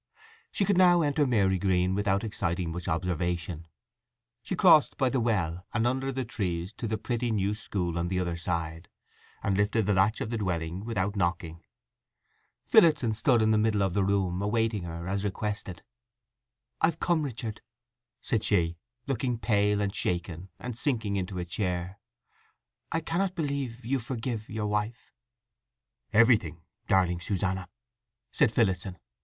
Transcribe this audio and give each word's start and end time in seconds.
She 0.51 0.65
could 0.65 0.79
now 0.79 1.03
enter 1.03 1.27
Marygreen 1.27 1.93
without 1.93 2.23
exciting 2.23 2.71
much 2.71 2.87
observation. 2.87 3.67
She 4.41 4.55
crossed 4.55 4.97
by 4.97 5.09
the 5.09 5.19
well 5.19 5.67
and 5.75 5.85
under 5.85 6.11
the 6.11 6.25
trees 6.25 6.73
to 6.79 6.87
the 6.87 6.97
pretty 6.97 7.29
new 7.29 7.53
school 7.53 7.99
on 7.99 8.07
the 8.07 8.19
other 8.19 8.35
side, 8.35 8.89
and 9.43 9.55
lifted 9.55 9.85
the 9.85 9.93
latch 9.93 10.19
of 10.19 10.31
the 10.31 10.39
dwelling 10.39 10.85
without 10.85 11.15
knocking. 11.15 11.63
Phillotson 12.65 13.13
stood 13.13 13.43
in 13.43 13.51
the 13.51 13.59
middle 13.59 13.83
of 13.83 13.93
the 13.93 14.03
room, 14.03 14.41
awaiting 14.41 14.85
her, 14.85 15.05
as 15.07 15.23
requested. 15.23 15.83
"I've 16.81 16.99
come, 16.99 17.21
Richard," 17.21 17.61
said 18.23 18.43
she, 18.43 18.77
looking 19.05 19.37
pale 19.37 19.81
and 19.81 19.93
shaken, 19.93 20.49
and 20.57 20.75
sinking 20.75 21.15
into 21.15 21.37
a 21.37 21.45
chair. 21.45 21.99
"I 22.91 23.01
cannot 23.01 23.35
believe—you 23.35 23.99
forgive 23.99 24.49
your—wife!" 24.49 25.11
"Everything, 26.11 26.63
darling 26.87 27.19
Susanna," 27.19 27.69
said 28.31 28.51
Phillotson. 28.51 28.97